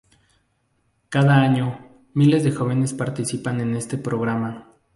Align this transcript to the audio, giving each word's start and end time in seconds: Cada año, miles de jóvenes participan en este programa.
Cada 1.09 1.41
año, 1.41 1.79
miles 2.15 2.43
de 2.43 2.49
jóvenes 2.51 2.91
participan 2.95 3.61
en 3.61 3.75
este 3.75 3.99
programa. 3.99 4.67